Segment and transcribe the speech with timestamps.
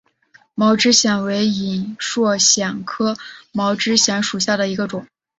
[0.55, 3.15] 毛枝藓为隐蒴藓科
[3.51, 5.05] 毛枝藓属下的一个种。